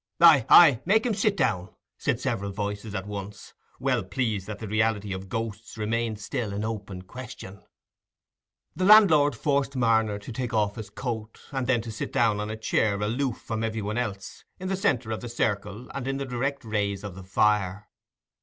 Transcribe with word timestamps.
"Aye, 0.19 0.47
aye, 0.49 0.81
make 0.83 1.05
him 1.05 1.13
sit 1.13 1.37
down," 1.37 1.69
said 1.95 2.19
several 2.19 2.51
voices 2.51 2.95
at 2.95 3.05
once, 3.05 3.53
well 3.79 4.01
pleased 4.03 4.47
that 4.47 4.57
the 4.57 4.67
reality 4.67 5.13
of 5.13 5.29
ghosts 5.29 5.77
remained 5.77 6.19
still 6.19 6.53
an 6.53 6.63
open 6.63 7.03
question. 7.03 7.61
The 8.75 8.83
landlord 8.85 9.35
forced 9.35 9.75
Marner 9.75 10.17
to 10.17 10.31
take 10.31 10.55
off 10.55 10.75
his 10.75 10.89
coat, 10.89 11.41
and 11.51 11.67
then 11.67 11.81
to 11.83 11.91
sit 11.91 12.11
down 12.11 12.39
on 12.39 12.49
a 12.49 12.57
chair 12.57 12.99
aloof 12.99 13.37
from 13.37 13.63
every 13.63 13.83
one 13.83 13.99
else, 13.99 14.43
in 14.59 14.69
the 14.69 14.75
centre 14.75 15.11
of 15.11 15.21
the 15.21 15.29
circle 15.29 15.87
and 15.91 16.07
in 16.07 16.17
the 16.17 16.25
direct 16.25 16.65
rays 16.65 17.03
of 17.03 17.13
the 17.13 17.23
fire. 17.23 17.87